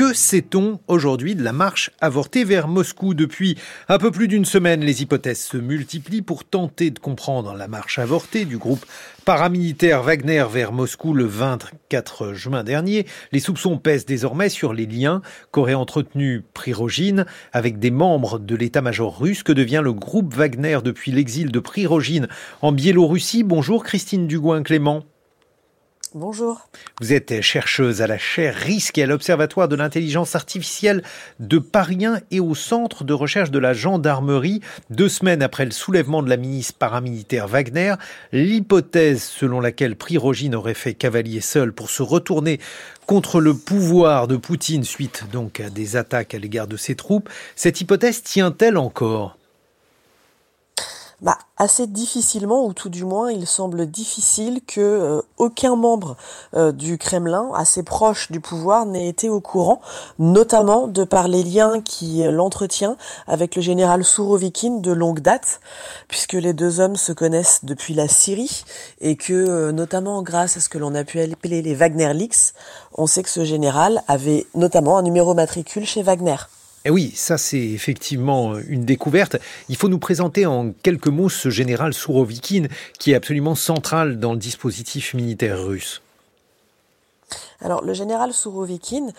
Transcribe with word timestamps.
Que 0.00 0.14
sait-on 0.14 0.80
aujourd'hui 0.88 1.34
de 1.34 1.42
la 1.42 1.52
marche 1.52 1.90
avortée 2.00 2.42
vers 2.42 2.68
Moscou 2.68 3.12
Depuis 3.12 3.58
un 3.86 3.98
peu 3.98 4.10
plus 4.10 4.28
d'une 4.28 4.46
semaine, 4.46 4.80
les 4.80 5.02
hypothèses 5.02 5.42
se 5.42 5.58
multiplient 5.58 6.22
pour 6.22 6.44
tenter 6.44 6.90
de 6.90 6.98
comprendre 6.98 7.52
la 7.52 7.68
marche 7.68 7.98
avortée 7.98 8.46
du 8.46 8.56
groupe 8.56 8.86
paramilitaire 9.26 10.02
Wagner 10.02 10.46
vers 10.50 10.72
Moscou 10.72 11.12
le 11.12 11.26
24 11.26 12.32
juin 12.32 12.64
dernier. 12.64 13.04
Les 13.32 13.40
soupçons 13.40 13.76
pèsent 13.76 14.06
désormais 14.06 14.48
sur 14.48 14.72
les 14.72 14.86
liens 14.86 15.20
qu'aurait 15.50 15.74
entretenu 15.74 16.42
Prigogine 16.54 17.26
avec 17.52 17.78
des 17.78 17.90
membres 17.90 18.38
de 18.38 18.56
l'état-major 18.56 19.20
russe 19.20 19.42
que 19.42 19.52
devient 19.52 19.82
le 19.84 19.92
groupe 19.92 20.32
Wagner 20.32 20.78
depuis 20.82 21.12
l'exil 21.12 21.52
de 21.52 21.60
Prigogine 21.60 22.26
en 22.62 22.72
Biélorussie. 22.72 23.42
Bonjour 23.42 23.84
Christine 23.84 24.26
Bonjour. 26.14 26.68
Vous 27.00 27.12
êtes 27.12 27.40
chercheuse 27.40 28.02
à 28.02 28.08
la 28.08 28.18
chaire 28.18 28.56
RISC 28.56 28.98
et 28.98 29.04
à 29.04 29.06
l'Observatoire 29.06 29.68
de 29.68 29.76
l'intelligence 29.76 30.34
artificielle 30.34 31.04
de 31.38 31.58
Paris 31.58 32.04
1 32.04 32.18
et 32.32 32.40
au 32.40 32.56
centre 32.56 33.04
de 33.04 33.12
recherche 33.12 33.52
de 33.52 33.60
la 33.60 33.74
gendarmerie. 33.74 34.60
Deux 34.90 35.08
semaines 35.08 35.40
après 35.40 35.64
le 35.64 35.70
soulèvement 35.70 36.24
de 36.24 36.28
la 36.28 36.36
ministre 36.36 36.74
paramilitaire 36.76 37.46
Wagner, 37.46 37.94
l'hypothèse 38.32 39.22
selon 39.22 39.60
laquelle 39.60 39.94
Prigogine 39.94 40.56
aurait 40.56 40.74
fait 40.74 40.94
cavalier 40.94 41.40
seul 41.40 41.72
pour 41.72 41.90
se 41.90 42.02
retourner 42.02 42.58
contre 43.06 43.40
le 43.40 43.54
pouvoir 43.54 44.26
de 44.26 44.36
Poutine 44.36 44.82
suite 44.82 45.26
donc 45.32 45.60
à 45.60 45.70
des 45.70 45.94
attaques 45.94 46.34
à 46.34 46.38
l'égard 46.38 46.66
de 46.66 46.76
ses 46.76 46.96
troupes, 46.96 47.28
cette 47.54 47.80
hypothèse 47.80 48.24
tient-elle 48.24 48.78
encore? 48.78 49.36
Bah, 51.22 51.36
assez 51.58 51.86
difficilement, 51.86 52.64
ou 52.64 52.72
tout 52.72 52.88
du 52.88 53.04
moins, 53.04 53.30
il 53.30 53.46
semble 53.46 53.86
difficile 53.86 54.60
que 54.66 54.80
euh, 54.80 55.20
aucun 55.36 55.76
membre 55.76 56.16
euh, 56.54 56.72
du 56.72 56.96
Kremlin, 56.96 57.50
assez 57.54 57.82
proche 57.82 58.30
du 58.30 58.40
pouvoir, 58.40 58.86
n'ait 58.86 59.08
été 59.08 59.28
au 59.28 59.40
courant, 59.40 59.82
notamment 60.18 60.86
de 60.86 61.04
par 61.04 61.28
les 61.28 61.42
liens 61.42 61.82
qui 61.82 62.26
euh, 62.26 62.30
l'entretient 62.30 62.96
avec 63.26 63.56
le 63.56 63.62
général 63.62 64.02
Sourovikin 64.02 64.78
de 64.78 64.92
longue 64.92 65.20
date, 65.20 65.60
puisque 66.08 66.32
les 66.32 66.54
deux 66.54 66.80
hommes 66.80 66.96
se 66.96 67.12
connaissent 67.12 67.64
depuis 67.64 67.92
la 67.92 68.08
Syrie, 68.08 68.64
et 69.00 69.16
que, 69.16 69.70
notamment 69.72 70.22
grâce 70.22 70.56
à 70.56 70.60
ce 70.60 70.68
que 70.70 70.78
l'on 70.78 70.94
a 70.94 71.04
pu 71.04 71.20
appeler 71.20 71.60
les 71.60 71.74
Wagner 71.74 72.14
Leaks, 72.14 72.54
on 72.94 73.06
sait 73.06 73.22
que 73.22 73.28
ce 73.28 73.44
général 73.44 74.02
avait 74.08 74.46
notamment 74.54 74.96
un 74.96 75.02
numéro 75.02 75.34
matricule 75.34 75.84
chez 75.84 76.02
Wagner. 76.02 76.36
Eh 76.86 76.90
oui, 76.90 77.12
ça 77.14 77.36
c'est 77.36 77.60
effectivement 77.60 78.58
une 78.58 78.86
découverte. 78.86 79.36
Il 79.68 79.76
faut 79.76 79.88
nous 79.88 79.98
présenter 79.98 80.46
en 80.46 80.72
quelques 80.82 81.08
mots 81.08 81.28
ce 81.28 81.50
général 81.50 81.92
Sourovikine 81.92 82.68
qui 82.98 83.12
est 83.12 83.14
absolument 83.14 83.54
central 83.54 84.18
dans 84.18 84.32
le 84.32 84.38
dispositif 84.38 85.12
militaire 85.12 85.62
russe. 85.62 86.00
Alors, 87.62 87.84
le 87.84 87.92
général 87.92 88.32
Sourovikine 88.32 89.12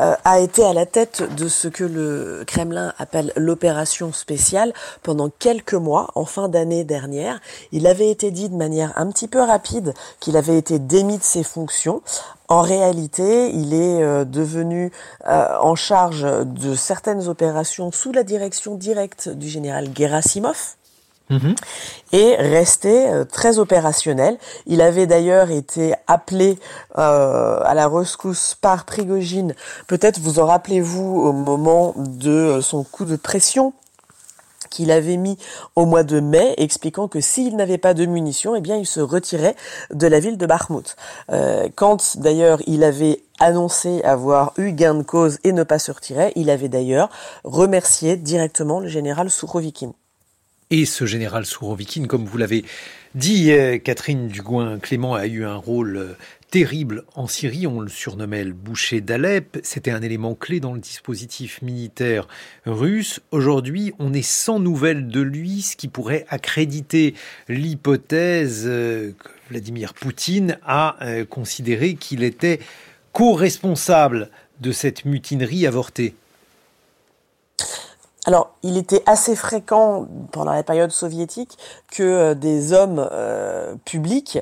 euh, 0.00 0.14
a 0.24 0.38
été 0.38 0.64
à 0.64 0.72
la 0.72 0.86
tête 0.86 1.22
de 1.34 1.48
ce 1.48 1.66
que 1.66 1.84
le 1.84 2.44
Kremlin 2.46 2.92
appelle 2.98 3.32
l'opération 3.36 4.12
spéciale 4.12 4.72
pendant 5.02 5.30
quelques 5.30 5.74
mois, 5.74 6.10
en 6.14 6.24
fin 6.24 6.48
d'année 6.48 6.84
dernière. 6.84 7.40
Il 7.72 7.86
avait 7.86 8.10
été 8.10 8.30
dit 8.30 8.48
de 8.48 8.56
manière 8.56 8.92
un 8.96 9.10
petit 9.10 9.28
peu 9.28 9.40
rapide 9.40 9.94
qu'il 10.20 10.36
avait 10.36 10.58
été 10.58 10.78
démis 10.78 11.18
de 11.18 11.24
ses 11.24 11.42
fonctions. 11.42 12.02
En 12.48 12.62
réalité, 12.62 13.50
il 13.50 13.74
est 13.74 14.02
euh, 14.02 14.24
devenu 14.24 14.92
euh, 15.26 15.46
en 15.60 15.74
charge 15.74 16.26
de 16.46 16.74
certaines 16.74 17.28
opérations 17.28 17.90
sous 17.90 18.12
la 18.12 18.22
direction 18.22 18.76
directe 18.76 19.28
du 19.28 19.48
général 19.48 19.88
Gerasimov. 19.94 20.76
Mhm. 21.30 21.54
et 22.12 22.36
resté 22.36 23.08
euh, 23.08 23.24
très 23.24 23.58
opérationnel. 23.58 24.38
Il 24.66 24.80
avait 24.80 25.06
d'ailleurs 25.06 25.50
été 25.50 25.94
appelé 26.06 26.58
euh, 26.96 27.60
à 27.62 27.74
la 27.74 27.86
rescousse 27.86 28.56
par 28.58 28.84
Prigogine. 28.84 29.54
Peut-être 29.86 30.18
vous 30.20 30.38
en 30.38 30.46
rappelez-vous 30.46 31.20
au 31.20 31.32
moment 31.32 31.94
de 31.96 32.30
euh, 32.30 32.60
son 32.62 32.82
coup 32.82 33.04
de 33.04 33.16
pression 33.16 33.74
qu'il 34.70 34.90
avait 34.90 35.16
mis 35.16 35.38
au 35.76 35.86
mois 35.86 36.02
de 36.02 36.20
mai, 36.20 36.54
expliquant 36.58 37.08
que 37.08 37.20
s'il 37.20 37.56
n'avait 37.56 37.78
pas 37.78 37.94
de 37.94 38.04
munitions, 38.04 38.54
eh 38.54 38.60
bien, 38.60 38.76
il 38.76 38.86
se 38.86 39.00
retirait 39.00 39.56
de 39.94 40.06
la 40.06 40.20
ville 40.20 40.36
de 40.36 40.44
Bakhmut. 40.44 40.94
quand 41.74 42.18
d'ailleurs 42.18 42.60
il 42.66 42.84
avait 42.84 43.22
annoncé 43.40 44.02
avoir 44.02 44.52
eu 44.58 44.72
gain 44.72 44.94
de 44.94 45.02
cause 45.04 45.38
et 45.42 45.52
ne 45.52 45.62
pas 45.62 45.78
se 45.78 45.90
retirer, 45.90 46.32
il 46.36 46.50
avait 46.50 46.68
d'ailleurs 46.68 47.08
remercié 47.44 48.16
directement 48.16 48.80
le 48.80 48.88
général 48.88 49.30
Sourovikine. 49.30 49.94
Et 50.70 50.84
ce 50.84 51.06
général 51.06 51.46
Sourovikine, 51.46 52.06
comme 52.06 52.26
vous 52.26 52.36
l'avez 52.36 52.62
dit, 53.14 53.52
euh, 53.52 53.78
Catherine 53.78 54.28
Dugouin-Clément 54.28 55.14
a 55.14 55.26
eu 55.26 55.46
un 55.46 55.56
rôle 55.56 55.96
euh, 55.96 56.16
terrible 56.50 57.04
en 57.14 57.26
Syrie. 57.26 57.66
On 57.66 57.80
le 57.80 57.88
surnommait 57.88 58.44
le 58.44 58.52
boucher 58.52 59.00
d'Alep. 59.00 59.58
C'était 59.62 59.92
un 59.92 60.02
élément 60.02 60.34
clé 60.34 60.60
dans 60.60 60.74
le 60.74 60.80
dispositif 60.80 61.62
militaire 61.62 62.28
russe. 62.66 63.20
Aujourd'hui, 63.30 63.94
on 63.98 64.12
est 64.12 64.20
sans 64.20 64.60
nouvelles 64.60 65.08
de 65.08 65.22
lui, 65.22 65.62
ce 65.62 65.74
qui 65.74 65.88
pourrait 65.88 66.26
accréditer 66.28 67.14
l'hypothèse 67.48 68.64
euh, 68.66 69.12
que 69.12 69.28
Vladimir 69.48 69.94
Poutine 69.94 70.58
a 70.66 70.98
considéré 71.30 71.94
qu'il 71.94 72.22
était 72.22 72.60
co-responsable 73.12 74.28
de 74.60 74.72
cette 74.72 75.06
mutinerie 75.06 75.66
avortée. 75.66 76.14
Il 78.62 78.76
était 78.76 79.02
assez 79.06 79.36
fréquent 79.36 80.06
pendant 80.32 80.52
la 80.52 80.62
période 80.62 80.90
soviétique 80.90 81.56
que 81.90 82.02
euh, 82.02 82.34
des 82.34 82.72
hommes 82.72 83.06
euh, 83.12 83.74
publics, 83.84 84.38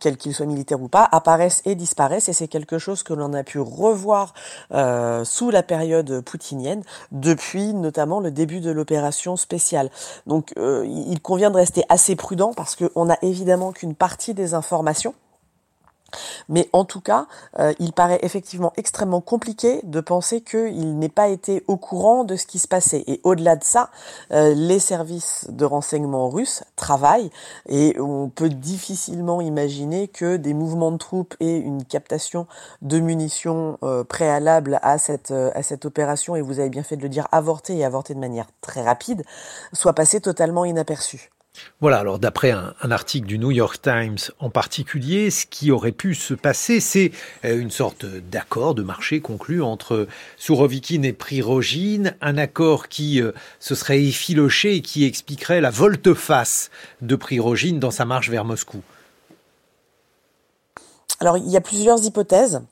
quels 0.00 0.16
qu'ils 0.16 0.34
soient 0.34 0.46
militaires 0.46 0.82
ou 0.82 0.88
pas, 0.88 1.08
apparaissent 1.10 1.62
et 1.64 1.74
disparaissent, 1.74 2.28
et 2.28 2.32
c'est 2.32 2.48
quelque 2.48 2.78
chose 2.78 3.02
que 3.02 3.14
l'on 3.14 3.32
a 3.32 3.44
pu 3.44 3.58
revoir 3.60 4.34
euh, 4.72 5.24
sous 5.24 5.50
la 5.50 5.62
période 5.62 6.20
poutinienne, 6.22 6.82
depuis 7.12 7.74
notamment 7.74 8.20
le 8.20 8.30
début 8.30 8.60
de 8.60 8.70
l'opération 8.70 9.36
spéciale. 9.36 9.90
Donc, 10.26 10.52
il 10.56 11.20
convient 11.20 11.50
de 11.50 11.56
rester 11.56 11.84
assez 11.88 12.16
prudent 12.16 12.52
parce 12.54 12.76
qu'on 12.76 13.10
a 13.10 13.16
évidemment 13.22 13.72
qu'une 13.72 13.94
partie 13.94 14.34
des 14.34 14.54
informations 14.54 15.14
mais 16.48 16.68
en 16.72 16.84
tout 16.84 17.00
cas, 17.00 17.26
euh, 17.58 17.72
il 17.78 17.92
paraît 17.92 18.20
effectivement 18.22 18.72
extrêmement 18.76 19.20
compliqué 19.20 19.80
de 19.84 20.00
penser 20.00 20.40
qu'il 20.40 20.98
n'ait 20.98 21.08
pas 21.08 21.28
été 21.28 21.64
au 21.66 21.76
courant 21.76 22.24
de 22.24 22.36
ce 22.36 22.46
qui 22.46 22.58
se 22.58 22.68
passait. 22.68 23.04
Et 23.06 23.20
au-delà 23.24 23.56
de 23.56 23.64
ça, 23.64 23.90
euh, 24.32 24.54
les 24.54 24.78
services 24.78 25.46
de 25.48 25.64
renseignement 25.64 26.28
russes 26.28 26.64
travaillent 26.76 27.30
et 27.68 27.96
on 28.00 28.28
peut 28.28 28.48
difficilement 28.48 29.40
imaginer 29.40 30.08
que 30.08 30.36
des 30.36 30.54
mouvements 30.54 30.92
de 30.92 30.98
troupes 30.98 31.34
et 31.40 31.56
une 31.56 31.84
captation 31.84 32.46
de 32.82 32.98
munitions 32.98 33.78
euh, 33.82 34.04
préalables 34.04 34.78
à 34.82 34.98
cette, 34.98 35.30
à 35.30 35.62
cette 35.62 35.84
opération, 35.84 36.36
et 36.36 36.42
vous 36.42 36.60
avez 36.60 36.70
bien 36.70 36.82
fait 36.82 36.96
de 36.96 37.02
le 37.02 37.08
dire, 37.08 37.28
avortée 37.32 37.76
et 37.76 37.84
avortée 37.84 38.14
de 38.14 38.18
manière 38.18 38.46
très 38.60 38.82
rapide, 38.82 39.24
soient 39.72 39.94
passés 39.94 40.20
totalement 40.20 40.64
inaperçus. 40.64 41.30
Voilà, 41.80 41.98
alors 41.98 42.18
d'après 42.18 42.50
un, 42.50 42.90
article 42.90 43.26
du 43.26 43.38
New 43.38 43.50
York 43.50 43.82
Times 43.82 44.18
en 44.38 44.50
particulier, 44.50 45.30
ce 45.30 45.46
qui 45.46 45.70
aurait 45.70 45.92
pu 45.92 46.14
se 46.14 46.32
passer, 46.32 46.80
c'est 46.80 47.10
euh, 47.44 47.58
une 47.58 47.70
sorte 47.70 48.06
d'accord 48.06 48.74
de 48.74 48.82
marché 48.82 49.20
conclu 49.20 49.62
entre 49.62 50.06
Sourovikine 50.36 51.04
et 51.04 51.12
Prigogine, 51.12 52.16
un 52.20 52.38
accord 52.38 52.88
qui 52.88 53.20
euh, 53.20 53.32
se 53.58 53.74
serait 53.74 54.02
effiloché 54.02 54.76
et 54.76 54.80
qui 54.80 55.04
expliquerait 55.04 55.60
la 55.60 55.70
volte-face 55.70 56.70
de 57.00 57.16
Prigogine 57.16 57.80
dans 57.80 57.90
sa 57.90 58.04
marche 58.04 58.30
vers 58.30 58.44
Moscou. 58.44 58.82
Alors, 61.20 61.36
il 61.36 61.50
y 61.50 61.56
a 61.56 61.60
plusieurs 61.60 62.04
hypothèses. 62.04 62.62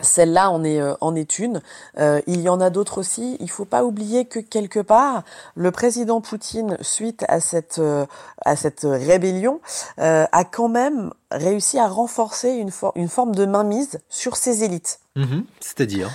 Celle-là 0.00 0.50
en 0.50 0.64
est, 0.64 0.80
euh, 0.80 0.94
en 1.00 1.14
est 1.14 1.38
une. 1.38 1.60
Euh, 1.98 2.20
il 2.26 2.40
y 2.40 2.48
en 2.48 2.60
a 2.60 2.70
d'autres 2.70 2.98
aussi. 2.98 3.36
Il 3.40 3.50
faut 3.50 3.64
pas 3.64 3.84
oublier 3.84 4.24
que 4.24 4.38
quelque 4.38 4.80
part, 4.80 5.22
le 5.54 5.70
président 5.70 6.20
Poutine, 6.20 6.76
suite 6.80 7.24
à 7.28 7.40
cette, 7.40 7.78
euh, 7.78 8.06
à 8.44 8.56
cette 8.56 8.82
rébellion, 8.84 9.60
a 9.98 10.44
quand 10.44 10.68
même 10.68 11.12
réussi 11.30 11.78
à 11.78 11.86
renforcer 11.86 12.50
une, 12.50 12.70
une 12.96 13.08
forme 13.08 13.34
de 13.34 13.46
mainmise 13.46 14.00
sur 14.08 14.36
ses 14.36 14.64
élites. 14.64 15.00
Mm-hmm. 15.16 15.44
C'est-à-dire? 15.60 16.10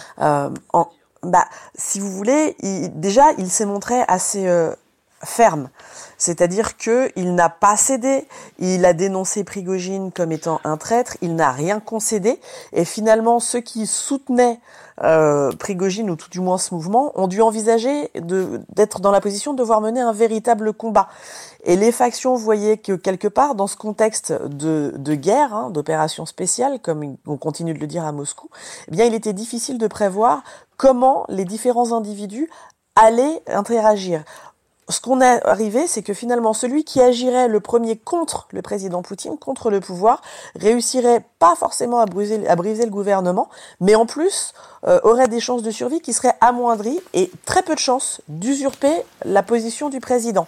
Bah, 1.24 1.46
Si 1.76 2.00
vous 2.00 2.12
voulez, 2.12 2.56
déjà, 2.94 3.26
il 3.38 3.50
s'est 3.50 3.66
montré 3.66 4.02
assez 4.08 4.48
ferme. 5.24 5.70
C'est-à-dire 6.18 6.78
que 6.78 7.12
il 7.16 7.36
n'a 7.36 7.50
pas 7.50 7.76
cédé, 7.76 8.28
il 8.60 8.86
a 8.86 8.94
dénoncé 8.94 9.44
Prigogine 9.44 10.12
comme 10.12 10.32
étant 10.32 10.60
un 10.64 10.78
traître, 10.78 11.18
il 11.22 11.36
n'a 11.36 11.52
rien 11.52 11.80
concédé, 11.80 12.40
et 12.74 12.86
finalement 12.86 13.40
ceux 13.40 13.62
qui 13.62 13.88
soutenaient 13.88 14.60
euh, 15.04 15.52
Prigogine 15.52 16.10
ou 16.10 16.16
tout 16.16 16.30
du 16.30 16.40
moins 16.40 16.58
ce 16.58 16.74
mouvement 16.74 17.12
ont 17.20 17.28
dû 17.28 17.42
envisager 17.42 18.12
d'être 18.16 19.00
dans 19.00 19.12
la 19.12 19.22
position 19.22 19.54
de 19.54 19.60
devoir 19.60 19.82
mener 19.82 20.02
un 20.02 20.12
véritable 20.12 20.74
combat. 20.74 21.08
Et 21.64 21.76
les 21.76 21.92
factions 21.92 22.36
voyaient 22.36 22.78
que 22.78 22.94
quelque 22.94 23.28
part 23.28 23.56
dans 23.56 23.68
ce 23.68 23.76
contexte 23.76 24.34
de, 24.34 24.94
de 24.98 25.16
guerre, 25.16 25.54
hein, 25.54 25.70
d'opération 25.70 26.26
spéciale, 26.26 26.80
comme 26.80 27.18
on 27.28 27.38
continue 27.38 27.74
de 27.74 27.80
le 27.80 27.88
dire 27.88 28.06
à 28.06 28.12
Moscou, 28.12 28.50
eh 28.88 28.92
bien 28.92 29.06
il 29.06 29.14
était 29.14 29.34
difficile 29.34 29.78
de 29.78 29.88
prévoir 29.88 30.44
comment 30.78 31.26
les 31.30 31.46
différents 31.46 31.92
individus 31.92 32.50
allaient 32.96 33.44
interagir 33.48 34.24
ce 34.90 35.02
qu'on 35.02 35.20
est 35.20 35.46
arrivé, 35.46 35.86
c'est 35.86 36.02
que 36.02 36.14
finalement, 36.14 36.54
celui 36.54 36.86
qui 36.86 37.02
agirait 37.02 37.48
le 37.48 37.60
premier 37.60 37.98
contre 37.98 38.48
le 38.52 38.62
président 38.62 39.02
Poutine, 39.02 39.38
contre 39.38 39.70
le 39.70 39.82
pouvoir, 39.82 40.22
réussirait 40.56 41.26
pas 41.40 41.56
forcément 41.56 42.00
à 42.00 42.06
briser, 42.06 42.38
le 42.38 42.90
gouvernement, 42.90 43.50
mais 43.82 43.96
en 43.96 44.06
plus 44.06 44.54
euh, 44.86 45.00
aurait 45.04 45.28
des 45.28 45.40
chances 45.40 45.62
de 45.62 45.72
survie 45.72 46.00
qui 46.00 46.14
seraient 46.14 46.36
amoindries 46.40 47.00
et 47.14 47.30
très 47.46 47.64
peu 47.64 47.74
de 47.74 47.80
chances 47.80 48.22
d'usurper 48.30 48.94
la 49.26 49.44
position 49.44 49.90
du 49.90 50.00
président. 50.00 50.48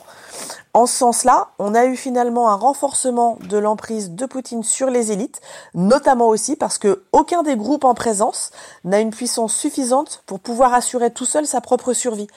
En 0.73 0.85
ce 0.85 0.95
sens-là, 0.95 1.49
on 1.57 1.73
a 1.73 1.85
eu 1.85 1.95
finalement 1.95 2.49
un 2.49 2.55
renforcement 2.55 3.39
de 3.41 3.57
l'emprise 3.57 4.11
de 4.11 4.25
Poutine 4.25 4.63
sur 4.63 4.89
les 4.89 5.11
élites, 5.11 5.41
notamment 5.73 6.27
aussi 6.27 6.55
parce 6.55 6.77
que 6.77 7.03
aucun 7.11 7.41
des 7.41 7.55
groupes 7.55 7.83
en 7.83 7.95
présence 7.95 8.51
n'a 8.83 8.99
une 8.99 9.09
puissance 9.09 9.55
suffisante 9.55 10.23
pour 10.27 10.39
pouvoir 10.39 10.73
assurer 10.73 11.11
tout 11.11 11.25
seul 11.25 11.47
sa 11.47 11.59
propre 11.59 11.93
survie 11.93 12.27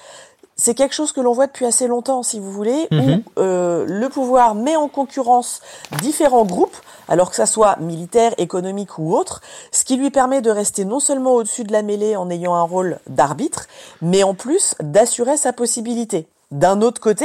c'est 0.56 0.74
quelque 0.74 0.94
chose 0.94 1.12
que 1.12 1.20
l'on 1.20 1.32
voit 1.32 1.46
depuis 1.46 1.66
assez 1.66 1.86
longtemps, 1.86 2.22
si 2.22 2.38
vous 2.38 2.52
voulez, 2.52 2.88
où 2.90 2.94
mhm. 2.94 3.22
euh, 3.38 3.84
le 3.86 4.08
pouvoir 4.08 4.54
met 4.54 4.76
en 4.76 4.88
concurrence 4.88 5.60
différents 6.02 6.44
groupes, 6.44 6.76
alors 7.08 7.30
que 7.30 7.36
ça 7.36 7.46
soit 7.46 7.76
militaire, 7.78 8.34
économique 8.38 8.98
ou 8.98 9.14
autre, 9.14 9.40
ce 9.70 9.84
qui 9.84 9.96
lui 9.96 10.10
permet 10.10 10.40
de 10.40 10.50
rester 10.50 10.84
non 10.84 11.00
seulement 11.00 11.34
au-dessus 11.34 11.64
de 11.64 11.72
la 11.72 11.82
mêlée 11.82 12.16
en 12.16 12.30
ayant 12.30 12.54
un 12.54 12.62
rôle 12.62 12.98
d'arbitre, 13.08 13.66
mais 14.00 14.22
en 14.22 14.34
plus 14.34 14.74
d'assurer 14.80 15.36
sa 15.36 15.52
possibilité. 15.52 16.26
D'un 16.52 16.82
autre 16.82 17.00
côté, 17.00 17.24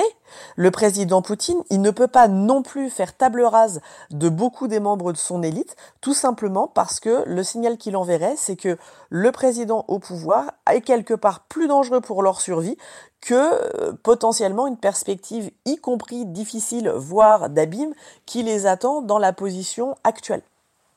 le 0.56 0.72
président 0.72 1.22
Poutine, 1.22 1.62
il 1.70 1.82
ne 1.82 1.92
peut 1.92 2.08
pas 2.08 2.30
non 2.30 2.64
plus 2.64 2.90
faire 2.90 3.18
table 3.18 3.42
rase 3.42 3.82
de 4.10 4.30
beaucoup 4.30 4.70
des 4.70 4.80
membres 4.80 5.12
de 5.12 5.18
son 5.18 5.44
élite, 5.44 5.76
tout 6.00 6.14
simplement 6.14 6.68
parce 6.70 7.02
que 7.02 7.24
le 7.26 7.44
signal 7.44 7.78
qu'il 7.78 7.98
enverrait, 7.98 8.36
c'est 8.38 8.56
que 8.56 8.78
le 9.10 9.32
président 9.34 9.84
au 9.90 10.00
pouvoir 10.00 10.54
est 10.72 10.80
quelque 10.80 11.14
part 11.14 11.42
plus 11.42 11.68
dangereux 11.68 12.00
pour 12.00 12.24
leur 12.24 12.40
survie 12.40 12.78
que 13.20 13.34
euh, 13.34 13.92
potentiellement 14.02 14.66
une 14.66 14.78
perspective, 14.78 15.52
y 15.66 15.76
compris 15.76 16.26
difficile, 16.26 16.90
voire 16.96 17.50
d'abîme, 17.50 17.94
qui 18.26 18.44
les 18.44 18.66
attend 18.66 19.02
dans 19.02 19.20
la 19.20 19.34
position 19.34 19.96
actuelle. 20.06 20.42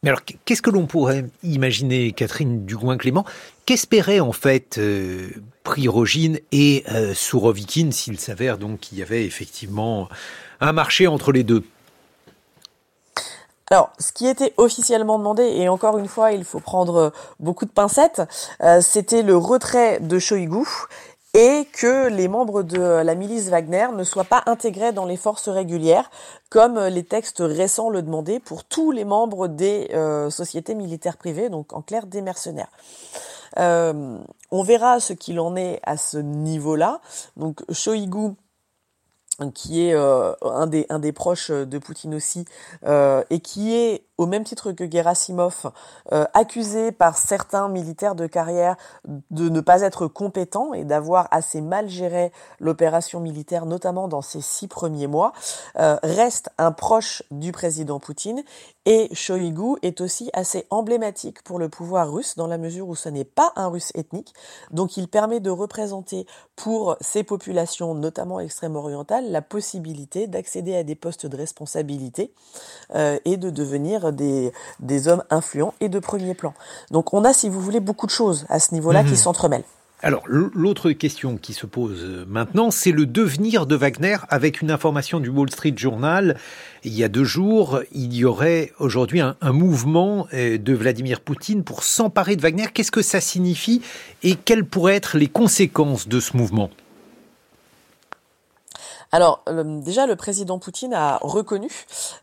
Mais 0.02 0.08
alors, 0.08 0.22
qu'est-ce 0.46 0.62
que 0.62 0.70
l'on 0.70 0.86
pourrait 0.86 1.26
imaginer, 1.42 2.12
Catherine 2.12 2.64
Dugouin-Clément? 2.64 3.26
Qu'espérait 3.66 4.20
en 4.20 4.32
fait 4.32 4.78
euh, 4.78 5.28
et 6.52 6.84
euh, 6.90 7.12
Sourovikine 7.12 7.92
s'il 7.92 8.18
s'avère 8.18 8.56
donc 8.56 8.80
qu'il 8.80 8.98
y 8.98 9.02
avait 9.02 9.26
effectivement 9.26 10.08
un 10.60 10.72
marché 10.72 11.06
entre 11.06 11.32
les 11.32 11.44
deux? 11.44 11.64
Alors, 13.70 13.92
ce 14.00 14.10
qui 14.10 14.26
était 14.26 14.52
officiellement 14.56 15.18
demandé, 15.18 15.44
et 15.44 15.68
encore 15.68 15.96
une 15.98 16.08
fois, 16.08 16.32
il 16.32 16.44
faut 16.44 16.58
prendre 16.58 17.12
beaucoup 17.38 17.66
de 17.66 17.70
pincettes, 17.70 18.22
euh, 18.62 18.80
c'était 18.80 19.22
le 19.22 19.36
retrait 19.36 20.00
de 20.00 20.18
Shoigu 20.18 20.66
et 21.34 21.66
que 21.72 22.08
les 22.08 22.26
membres 22.26 22.62
de 22.62 22.80
la 22.80 23.14
milice 23.14 23.48
Wagner 23.48 23.88
ne 23.96 24.02
soient 24.02 24.24
pas 24.24 24.42
intégrés 24.46 24.92
dans 24.92 25.06
les 25.06 25.16
forces 25.16 25.48
régulières, 25.48 26.10
comme 26.48 26.78
les 26.78 27.04
textes 27.04 27.40
récents 27.40 27.88
le 27.88 28.02
demandaient 28.02 28.40
pour 28.40 28.64
tous 28.64 28.90
les 28.90 29.04
membres 29.04 29.46
des 29.46 29.90
euh, 29.92 30.30
sociétés 30.30 30.74
militaires 30.74 31.16
privées, 31.16 31.48
donc 31.48 31.72
en 31.72 31.82
clair 31.82 32.06
des 32.06 32.20
mercenaires. 32.20 32.70
Euh, 33.58 34.18
on 34.50 34.62
verra 34.62 35.00
ce 35.00 35.12
qu'il 35.12 35.40
en 35.40 35.56
est 35.56 35.80
à 35.84 35.96
ce 35.96 36.18
niveau-là. 36.18 37.00
Donc 37.36 37.62
Shoigu 37.70 38.34
qui 39.48 39.86
est 39.86 39.94
euh, 39.94 40.32
un, 40.42 40.66
des, 40.66 40.86
un 40.90 40.98
des 40.98 41.12
proches 41.12 41.50
de 41.50 41.78
Poutine 41.78 42.14
aussi, 42.14 42.44
et 42.84 43.40
qui 43.40 43.74
est 43.74 44.04
au 44.20 44.26
même 44.26 44.44
titre 44.44 44.72
que 44.72 44.88
Gerasimov, 44.88 45.72
euh, 46.12 46.26
accusé 46.34 46.92
par 46.92 47.16
certains 47.16 47.68
militaires 47.70 48.14
de 48.14 48.26
carrière 48.26 48.76
de 49.30 49.48
ne 49.48 49.62
pas 49.62 49.80
être 49.80 50.08
compétents 50.08 50.74
et 50.74 50.84
d'avoir 50.84 51.26
assez 51.30 51.62
mal 51.62 51.88
géré 51.88 52.30
l'opération 52.58 53.18
militaire, 53.18 53.64
notamment 53.64 54.08
dans 54.08 54.20
ses 54.20 54.42
six 54.42 54.68
premiers 54.68 55.06
mois, 55.06 55.32
euh, 55.78 55.96
reste 56.02 56.50
un 56.58 56.70
proche 56.70 57.22
du 57.30 57.50
président 57.50 57.98
Poutine. 57.98 58.42
Et 58.86 59.08
Shoigu 59.12 59.76
est 59.82 60.00
aussi 60.00 60.30
assez 60.32 60.66
emblématique 60.70 61.42
pour 61.42 61.58
le 61.58 61.68
pouvoir 61.68 62.10
russe 62.10 62.36
dans 62.36 62.46
la 62.46 62.56
mesure 62.56 62.88
où 62.88 62.94
ce 62.94 63.10
n'est 63.10 63.24
pas 63.24 63.52
un 63.56 63.68
russe 63.68 63.92
ethnique. 63.94 64.32
Donc 64.70 64.96
il 64.96 65.06
permet 65.06 65.40
de 65.40 65.50
représenter 65.50 66.26
pour 66.56 66.96
ces 67.02 67.22
populations, 67.22 67.94
notamment 67.94 68.40
extrême-orientales, 68.40 69.30
la 69.30 69.42
possibilité 69.42 70.26
d'accéder 70.26 70.74
à 70.74 70.82
des 70.82 70.94
postes 70.94 71.26
de 71.26 71.36
responsabilité 71.36 72.32
euh, 72.94 73.18
et 73.26 73.36
de 73.36 73.50
devenir 73.50 74.14
des, 74.14 74.50
des 74.80 75.08
hommes 75.08 75.24
influents 75.28 75.74
et 75.80 75.90
de 75.90 75.98
premier 75.98 76.34
plan. 76.34 76.54
Donc 76.90 77.12
on 77.12 77.24
a, 77.24 77.34
si 77.34 77.50
vous 77.50 77.60
voulez, 77.60 77.80
beaucoup 77.80 78.06
de 78.06 78.10
choses 78.10 78.46
à 78.48 78.58
ce 78.60 78.72
niveau-là 78.72 79.04
qui 79.04 79.10
mhm. 79.10 79.16
s'entremêlent. 79.16 79.64
Alors, 80.02 80.22
l'autre 80.26 80.92
question 80.92 81.36
qui 81.36 81.52
se 81.52 81.66
pose 81.66 82.24
maintenant, 82.26 82.70
c'est 82.70 82.90
le 82.90 83.04
devenir 83.04 83.66
de 83.66 83.76
Wagner 83.76 84.16
avec 84.30 84.62
une 84.62 84.70
information 84.70 85.20
du 85.20 85.28
Wall 85.28 85.50
Street 85.50 85.74
Journal. 85.76 86.38
Il 86.84 86.94
y 86.94 87.04
a 87.04 87.08
deux 87.08 87.24
jours, 87.24 87.80
il 87.92 88.14
y 88.14 88.24
aurait 88.24 88.72
aujourd'hui 88.78 89.20
un, 89.20 89.36
un, 89.42 89.52
mouvement 89.52 90.26
euh, 90.32 90.56
de 90.56 90.72
Vladimir 90.72 91.20
Poutine 91.20 91.64
pour 91.64 91.84
s'emparer 91.84 92.36
de 92.36 92.40
Wagner. 92.40 92.68
Qu'est-ce 92.72 92.90
que 92.90 93.02
ça 93.02 93.20
signifie 93.20 93.82
et 94.22 94.36
quelles 94.36 94.64
pourraient 94.64 94.96
être 94.96 95.18
les 95.18 95.28
conséquences 95.28 96.08
de 96.08 96.18
ce 96.18 96.34
mouvement? 96.34 96.70
Alors 99.12 99.42
euh, 99.48 99.80
déjà, 99.80 100.06
le 100.06 100.14
président 100.14 100.58
Poutine 100.58 100.94
a 100.94 101.18
reconnu 101.20 101.68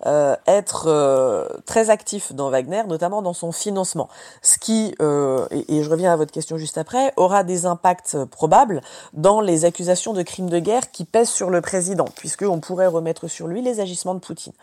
euh, 0.06 0.36
être 0.46 0.86
euh, 0.88 1.48
très 1.66 1.90
actif 1.90 2.34
dans 2.34 2.50
Wagner, 2.50 2.84
notamment 2.88 3.22
dans 3.22 3.34
son 3.34 3.52
financement, 3.52 4.10
ce 4.42 4.58
qui, 4.58 4.96
et, 5.00 5.84
je 5.84 5.90
reviens 5.90 6.14
à 6.14 6.16
votre 6.16 6.32
question 6.32 6.58
juste 6.58 6.78
après, 6.78 7.14
aura 7.18 7.44
des 7.44 7.66
impacts 7.66 8.24
probables 8.26 8.82
dans 9.14 9.42
les 9.42 9.66
accusations 9.66 10.14
de 10.14 10.22
crimes 10.22 10.50
de 10.50 10.60
guerre 10.60 10.92
qui 10.92 11.06
pèsent 11.06 11.30
sur 11.30 11.50
le 11.50 11.62
président, 11.62 12.06
puisqu'on 12.16 12.60
pourrait 12.60 12.88
remettre 12.88 13.28
sur 13.28 13.48
lui 13.48 13.62
les 13.62 13.80
agissements 13.80 14.14
de 14.14 14.20
Poutine. 14.20 14.54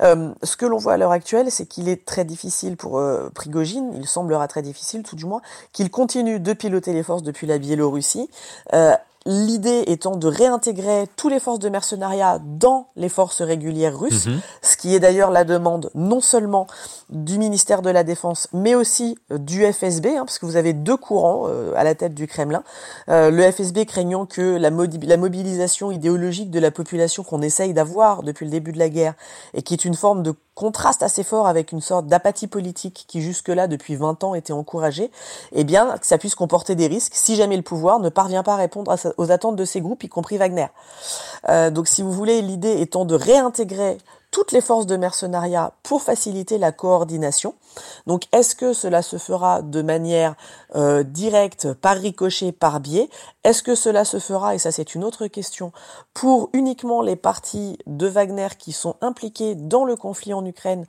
ce 0.00 0.56
que 0.56 0.66
l'on 0.66 0.78
voit 0.78 0.94
à 0.94 0.96
l'heure 0.96 1.12
actuelle, 1.12 1.50
c'est 1.50 1.66
qu'il 1.66 1.88
est 1.88 2.04
très 2.04 2.24
difficile 2.24 2.76
pour 2.76 3.00
Prigogine, 3.34 3.92
il 3.94 4.06
semblera 4.06 4.48
très 4.48 4.62
difficile 4.62 5.02
tout 5.02 5.16
du 5.16 5.26
moins, 5.26 5.42
qu'il 5.72 5.90
continue 5.90 6.40
de 6.40 6.52
piloter 6.52 6.92
les 6.92 7.02
forces 7.02 7.22
depuis 7.22 7.46
la 7.46 7.58
Biélorussie, 7.58 8.28
L'idée 9.28 9.82
étant 9.88 10.16
de 10.16 10.28
réintégrer 10.28 11.08
tous 11.16 11.28
les 11.28 11.40
forces 11.40 11.58
de 11.58 11.68
mercenariat 11.68 12.38
dans 12.44 12.90
les 12.94 13.08
forces 13.08 13.42
régulières 13.42 13.98
russes, 13.98 14.26
mhm. 14.26 14.40
ce 14.62 14.76
qui 14.76 14.94
est 14.94 15.00
d'ailleurs 15.00 15.32
la 15.32 15.42
demande 15.42 15.90
non 15.96 16.20
seulement 16.20 16.68
du 17.10 17.36
ministère 17.36 17.82
de 17.82 17.90
la 17.90 18.04
Défense, 18.04 18.46
mais 18.52 18.76
aussi 18.76 19.18
euh, 19.32 19.38
du 19.38 19.64
FSB, 19.64 20.06
hein, 20.06 20.24
parce 20.24 20.38
que 20.38 20.46
vous 20.46 20.54
avez 20.54 20.72
deux 20.72 20.96
courants 20.96 21.48
euh, 21.48 21.72
à 21.74 21.82
la 21.82 21.96
tête 21.96 22.14
du 22.14 22.28
Kremlin. 22.28 22.62
Euh, 23.08 23.30
le 23.32 23.50
FSB 23.50 23.84
craignant 23.84 24.26
que 24.26 24.56
la, 24.56 24.70
la 24.70 25.16
mobilisation 25.16 25.90
idéologique 25.90 26.52
de 26.52 26.60
la 26.60 26.70
population 26.70 27.24
qu'on 27.24 27.42
essaye 27.42 27.74
d'avoir 27.74 28.22
depuis 28.22 28.44
le 28.44 28.52
début 28.52 28.70
de 28.70 28.78
la 28.78 28.88
guerre, 28.88 29.14
et 29.54 29.62
qui 29.62 29.74
est 29.74 29.84
une 29.84 29.94
forme 29.94 30.22
de 30.22 30.34
contraste 30.56 31.04
assez 31.04 31.22
fort 31.22 31.46
avec 31.46 31.70
une 31.70 31.82
sorte 31.82 32.06
d'apathie 32.06 32.48
politique 32.48 33.04
qui 33.06 33.20
jusque-là, 33.20 33.68
depuis 33.68 33.94
20 33.94 34.24
ans, 34.24 34.34
était 34.34 34.54
encouragée, 34.54 35.12
eh 35.52 35.62
bien, 35.62 35.96
que 35.98 36.06
ça 36.06 36.18
puisse 36.18 36.34
comporter 36.34 36.74
des 36.74 36.88
risques 36.88 37.14
si 37.14 37.36
jamais 37.36 37.56
le 37.56 37.62
pouvoir 37.62 38.00
ne 38.00 38.08
parvient 38.08 38.42
pas 38.42 38.54
à 38.54 38.56
répondre 38.56 38.92
aux 39.18 39.30
attentes 39.30 39.54
de 39.54 39.64
ces 39.64 39.80
groupes, 39.80 40.02
y 40.02 40.08
compris 40.08 40.38
Wagner. 40.38 40.68
Euh, 41.48 41.70
donc, 41.70 41.86
si 41.86 42.02
vous 42.02 42.10
voulez, 42.10 42.42
l'idée 42.42 42.80
étant 42.80 43.04
de 43.04 43.14
réintégrer 43.14 43.98
toutes 44.30 44.52
les 44.52 44.60
forces 44.60 44.86
de 44.86 44.96
mercenariat 44.96 45.72
pour 45.82 46.02
faciliter 46.02 46.58
la 46.58 46.72
coordination. 46.72 47.54
Donc 48.06 48.24
est-ce 48.32 48.54
que 48.54 48.72
cela 48.72 49.00
se 49.00 49.16
fera 49.16 49.62
de 49.62 49.80
manière 49.80 50.34
euh, 50.74 51.02
directe, 51.02 51.72
par 51.72 51.96
ricochet, 51.96 52.52
par 52.52 52.80
biais? 52.80 53.08
Est-ce 53.46 53.62
que 53.62 53.76
cela 53.76 54.04
se 54.04 54.18
fera, 54.18 54.56
et 54.56 54.58
ça 54.58 54.72
c'est 54.72 54.96
une 54.96 55.04
autre 55.04 55.28
question, 55.28 55.70
pour 56.14 56.50
uniquement 56.52 57.00
les 57.00 57.14
partis 57.14 57.78
de 57.86 58.08
Wagner 58.08 58.48
qui 58.58 58.72
sont 58.72 58.96
impliqués 59.00 59.54
dans 59.54 59.84
le 59.84 59.94
conflit 59.94 60.34
en 60.34 60.44
Ukraine 60.44 60.84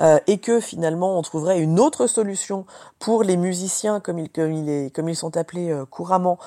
euh, 0.00 0.18
et 0.26 0.38
que 0.38 0.58
finalement 0.58 1.18
on 1.18 1.22
trouverait 1.22 1.60
une 1.60 1.78
autre 1.78 2.06
solution 2.06 2.64
pour 2.98 3.24
les 3.24 3.36
musiciens 3.36 4.00
comme 4.00 4.18
ils, 4.18 5.16
sont 5.16 5.36
appelés 5.36 5.68
euh, 5.70 5.84
couramment, 5.84 6.38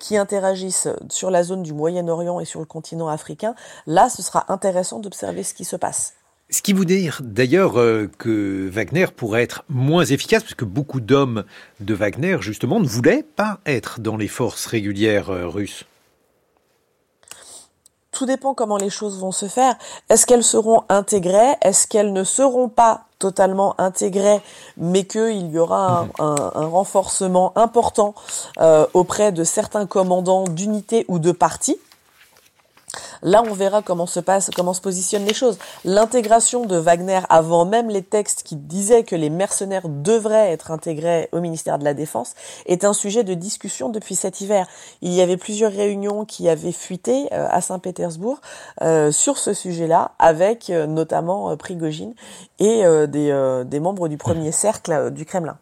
qui 0.00 0.16
interagissent 0.16 0.88
sur 1.08 1.30
la 1.30 1.44
zone 1.44 1.62
du 1.62 1.72
Moyen-Orient 1.72 2.40
et 2.40 2.44
sur 2.44 2.58
le 2.58 2.66
continent 2.66 3.06
africain? 3.06 3.54
Là, 3.86 4.08
ce 4.08 4.20
sera 4.20 4.52
intéressant 4.52 4.98
d'observer 4.98 5.44
ce 5.44 5.54
qui 5.54 5.64
se 5.64 5.76
passe. 5.76 6.14
Ce 6.54 6.62
qui 6.62 6.72
vous 6.72 6.84
dit 6.84 7.10
d'ailleurs 7.20 7.80
euh, 7.80 8.08
que 8.16 8.68
Wagner 8.68 9.06
pourrait 9.06 9.42
être 9.42 9.64
moins 9.68 10.04
efficace, 10.04 10.44
parce 10.44 10.54
que 10.54 10.64
beaucoup 10.64 11.00
d'hommes 11.00 11.42
de 11.80 11.94
Wagner, 11.94 12.36
justement, 12.42 12.78
ne 12.78 12.86
voulaient 12.86 13.24
pas 13.24 13.58
être 13.66 13.98
dans 13.98 14.16
les 14.16 14.28
forces 14.28 14.66
régulières 14.66 15.30
euh, 15.30 15.48
russes. 15.48 15.84
Tout 18.12 18.24
dépend 18.24 18.54
comment 18.54 18.76
les 18.76 18.88
choses 18.88 19.18
vont 19.18 19.32
se 19.32 19.46
faire. 19.46 19.74
Est-ce 20.08 20.26
qu'elles 20.26 20.44
seront 20.44 20.84
intégrées? 20.88 21.56
Est-ce 21.60 21.88
qu'elles 21.88 22.12
ne 22.12 22.22
seront 22.22 22.68
pas 22.68 23.06
totalement 23.18 23.74
intégrées, 23.80 24.40
mais 24.76 25.06
qu'il 25.06 25.50
y 25.50 25.58
aura 25.58 26.06
un, 26.20 26.34
mhm. 26.34 26.66
renforcement 26.68 27.52
important 27.58 28.14
euh, 28.60 28.86
auprès 28.94 29.32
de 29.32 29.42
certains 29.42 29.86
commandants 29.86 30.44
d'unités 30.44 31.04
ou 31.08 31.18
de 31.18 31.32
partis? 31.32 31.80
Là, 33.24 33.42
on 33.42 33.54
verra 33.54 33.80
comment 33.80 34.06
se 34.06 34.20
passe, 34.20 34.50
comment 34.54 34.74
se 34.74 34.82
positionnent 34.82 35.24
les 35.24 35.32
choses. 35.32 35.58
L'intégration 35.86 36.66
de 36.66 36.76
Wagner 36.76 37.20
avant 37.30 37.64
même 37.64 37.88
les 37.88 38.02
textes 38.02 38.42
qui 38.42 38.54
disaient 38.54 39.02
que 39.02 39.16
les 39.16 39.30
mercenaires 39.30 39.88
devraient 39.88 40.52
être 40.52 40.70
intégrés 40.70 41.30
au 41.32 41.40
ministère 41.40 41.78
de 41.78 41.84
la 41.84 41.94
Défense 41.94 42.34
est 42.66 42.84
un 42.84 42.92
sujet 42.92 43.24
de 43.24 43.32
discussion 43.32 43.88
depuis 43.88 44.14
cet 44.14 44.42
hiver. 44.42 44.68
Il 45.00 45.12
y 45.12 45.22
avait 45.22 45.38
plusieurs 45.38 45.72
réunions 45.72 46.26
qui 46.26 46.50
avaient 46.50 46.70
fuité 46.70 47.28
euh, 47.32 47.46
à 47.50 47.62
Saint-Pétersbourg 47.62 48.42
euh, 48.82 49.10
sur 49.10 49.38
ce 49.38 49.54
sujet-là, 49.54 50.12
avec 50.18 50.68
euh, 50.68 50.86
notamment 50.86 51.56
Prigogine 51.56 52.14
et 52.58 52.82
des, 53.08 53.62
des 53.66 53.80
membres 53.80 54.08
du 54.08 54.16
premier 54.18 54.52
cercle 54.52 55.10
du 55.10 55.24
Kremlin. 55.24 55.56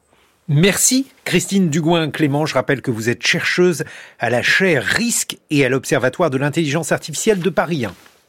Merci 0.49 1.07
Christine 1.25 1.71
Dugouin-Clément. 1.71 2.47
Je 2.47 2.55
rappelle 2.55 2.83
que 2.83 2.91
vous 2.91 3.09
êtes 3.09 3.25
chercheuse 3.25 3.85
à 4.19 4.29
la 4.29 4.43
chaire 4.43 4.83
Risque 4.83 5.39
et 5.51 5.65
à 5.65 5.69
l'Observatoire 5.69 6.31
de 6.31 6.37
l'intelligence 6.37 6.91
artificielle 6.91 7.39
de 7.39 7.51
Paris 7.51 7.85
1. 7.85 7.95